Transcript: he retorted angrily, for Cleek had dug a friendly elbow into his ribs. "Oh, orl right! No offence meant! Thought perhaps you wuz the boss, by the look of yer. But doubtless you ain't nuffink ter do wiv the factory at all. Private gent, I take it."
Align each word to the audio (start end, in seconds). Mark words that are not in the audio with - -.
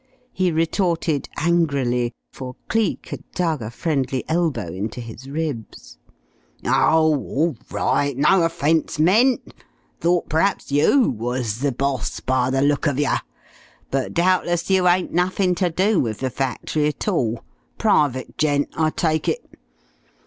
he 0.31 0.51
retorted 0.51 1.29
angrily, 1.37 2.11
for 2.33 2.55
Cleek 2.69 3.09
had 3.09 3.23
dug 3.33 3.61
a 3.61 3.69
friendly 3.69 4.23
elbow 4.27 4.69
into 4.73 4.99
his 4.99 5.29
ribs. 5.29 5.99
"Oh, 6.65 7.15
orl 7.19 7.55
right! 7.69 8.17
No 8.17 8.41
offence 8.41 8.97
meant! 8.97 9.53
Thought 9.99 10.27
perhaps 10.27 10.71
you 10.71 11.07
wuz 11.07 11.59
the 11.61 11.71
boss, 11.71 12.19
by 12.19 12.49
the 12.49 12.63
look 12.63 12.87
of 12.87 12.97
yer. 12.99 13.19
But 13.91 14.15
doubtless 14.15 14.71
you 14.71 14.87
ain't 14.87 15.13
nuffink 15.13 15.57
ter 15.57 15.69
do 15.69 15.99
wiv 15.99 16.17
the 16.17 16.31
factory 16.31 16.87
at 16.87 17.07
all. 17.07 17.43
Private 17.77 18.39
gent, 18.39 18.69
I 18.75 18.89
take 18.89 19.29
it." 19.29 19.45